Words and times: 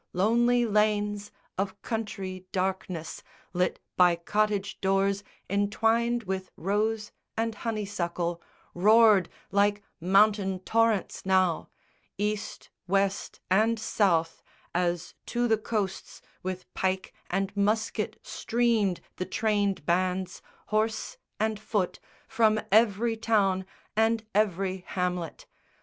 Lonely 0.13 0.65
lanes 0.65 1.29
Of 1.59 1.79
country 1.83 2.47
darkness, 2.51 3.21
lit 3.53 3.79
by 3.97 4.15
cottage 4.15 4.81
doors 4.81 5.23
Entwined 5.47 6.23
with 6.23 6.49
rose 6.57 7.11
and 7.37 7.53
honeysuckle, 7.53 8.41
roared 8.73 9.29
Like 9.51 9.83
mountain 9.99 10.57
torrents 10.61 11.23
now 11.23 11.69
East, 12.17 12.71
West, 12.87 13.41
and 13.51 13.79
South, 13.79 14.41
As 14.73 15.13
to 15.27 15.47
the 15.47 15.59
coasts 15.59 16.19
with 16.41 16.65
pike 16.73 17.13
and 17.29 17.55
musket 17.55 18.17
streamed 18.23 19.01
The 19.17 19.27
trained 19.27 19.85
bands, 19.85 20.41
horse 20.69 21.17
and 21.39 21.59
foot, 21.59 21.99
from 22.27 22.59
every 22.71 23.15
town 23.17 23.67
And 23.95 24.25
every 24.33 24.77
hamlet. 24.87 25.45